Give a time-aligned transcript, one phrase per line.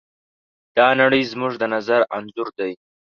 [0.77, 2.71] دا نړۍ زموږ د نظر انځور دی.